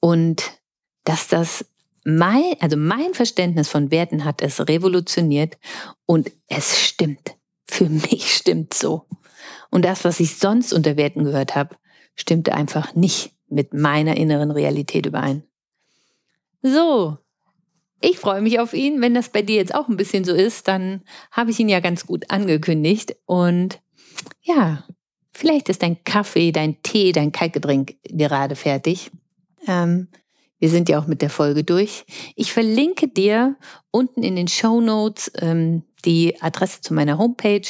Und 0.00 0.58
dass 1.04 1.28
das 1.28 1.64
mein, 2.04 2.54
also 2.60 2.76
mein 2.76 3.12
Verständnis 3.14 3.68
von 3.68 3.90
Werten 3.90 4.24
hat 4.24 4.40
es 4.40 4.66
revolutioniert 4.66 5.58
und 6.06 6.32
es 6.46 6.78
stimmt. 6.78 7.36
Für 7.66 7.88
mich 7.88 8.34
stimmt 8.34 8.72
so. 8.72 9.04
Und 9.70 9.84
das, 9.84 10.04
was 10.04 10.20
ich 10.20 10.36
sonst 10.36 10.72
unter 10.72 10.96
Werten 10.96 11.24
gehört 11.24 11.54
habe, 11.54 11.76
stimmte 12.14 12.54
einfach 12.54 12.94
nicht 12.94 13.32
mit 13.48 13.72
meiner 13.74 14.16
inneren 14.16 14.50
Realität 14.50 15.06
überein. 15.06 15.42
So, 16.62 17.18
ich 18.00 18.18
freue 18.18 18.40
mich 18.40 18.60
auf 18.60 18.74
ihn. 18.74 19.00
Wenn 19.00 19.14
das 19.14 19.30
bei 19.30 19.42
dir 19.42 19.56
jetzt 19.56 19.74
auch 19.74 19.88
ein 19.88 19.96
bisschen 19.96 20.24
so 20.24 20.34
ist, 20.34 20.68
dann 20.68 21.02
habe 21.30 21.50
ich 21.50 21.58
ihn 21.58 21.68
ja 21.68 21.80
ganz 21.80 22.06
gut 22.06 22.30
angekündigt. 22.30 23.16
Und 23.26 23.80
ja, 24.42 24.84
vielleicht 25.32 25.68
ist 25.68 25.82
dein 25.82 26.02
Kaffee, 26.04 26.52
dein 26.52 26.82
Tee, 26.82 27.12
dein 27.12 27.32
Kaltgetränk 27.32 27.96
gerade 28.04 28.56
fertig. 28.56 29.10
Ähm, 29.66 30.08
wir 30.58 30.68
sind 30.68 30.88
ja 30.88 30.98
auch 30.98 31.06
mit 31.06 31.22
der 31.22 31.30
Folge 31.30 31.62
durch. 31.64 32.04
Ich 32.34 32.52
verlinke 32.52 33.08
dir 33.08 33.56
unten 33.90 34.22
in 34.22 34.36
den 34.36 34.48
Show 34.48 34.80
Notes 34.80 35.30
ähm, 35.36 35.84
die 36.04 36.40
Adresse 36.40 36.80
zu 36.80 36.94
meiner 36.94 37.18
Homepage 37.18 37.66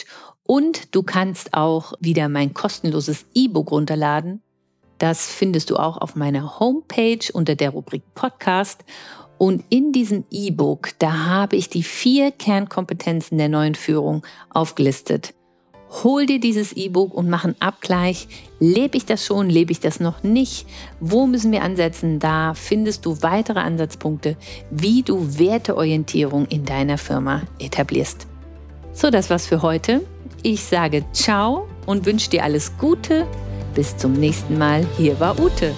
und 0.49 0.95
du 0.95 1.03
kannst 1.03 1.53
auch 1.53 1.93
wieder 2.01 2.31
mein 2.31 2.55
kostenloses 2.55 3.27
E-Book 3.35 3.71
runterladen. 3.71 4.41
Das 4.97 5.27
findest 5.27 5.69
du 5.69 5.77
auch 5.77 5.99
auf 5.99 6.17
meiner 6.17 6.59
Homepage 6.59 7.21
unter 7.35 7.55
der 7.55 7.71
Rubrik 7.71 8.03
Podcast. 8.15 8.83
Und 9.37 9.63
in 9.69 9.93
diesem 9.93 10.25
E-Book, 10.31 10.99
da 10.99 11.27
habe 11.27 11.57
ich 11.57 11.69
die 11.69 11.83
vier 11.83 12.33
Kernkompetenzen 12.33 13.37
der 13.37 13.51
neuen 13.51 13.75
Führung 13.75 14.25
aufgelistet. 14.49 15.35
Hol 16.03 16.25
dir 16.25 16.41
dieses 16.41 16.73
E-Book 16.73 17.13
und 17.13 17.29
mach 17.29 17.45
einen 17.45 17.61
Abgleich. 17.61 18.27
Lebe 18.59 18.97
ich 18.97 19.05
das 19.05 19.27
schon? 19.27 19.51
Lebe 19.51 19.73
ich 19.73 19.81
das 19.81 20.01
noch 20.01 20.23
nicht? 20.23 20.67
Wo 20.99 21.27
müssen 21.27 21.53
wir 21.53 21.63
ansetzen? 21.63 22.21
Da 22.21 22.55
findest 22.55 23.05
du 23.05 23.21
weitere 23.21 23.61
Ansatzpunkte, 23.61 24.39
wie 24.71 25.03
du 25.03 25.39
Werteorientierung 25.39 26.47
in 26.47 26.65
deiner 26.65 26.97
Firma 26.97 27.43
etablierst. 27.59 28.27
So, 28.95 29.11
das 29.11 29.29
war's 29.29 29.47
für 29.47 29.61
heute. 29.61 30.01
Ich 30.43 30.65
sage 30.65 31.05
ciao 31.13 31.69
und 31.87 32.07
wünsche 32.07 32.31
dir 32.31 32.45
alles 32.45 32.77
Gute. 32.79 33.27
Bis 33.75 33.97
zum 33.97 34.13
nächsten 34.13 34.59
Mal. 34.59 34.87
Hier 34.97 35.19
war 35.21 35.39
Ute. 35.39 35.75